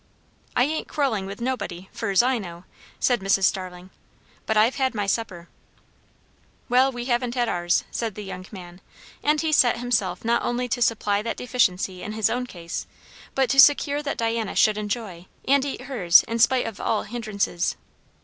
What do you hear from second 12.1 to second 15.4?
his own case, but to secure that Diana should enjoy